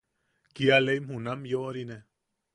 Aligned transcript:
Kia 0.55 0.77
lei 0.85 0.99
junam 1.07 1.41
yoʼorine. 1.51 1.97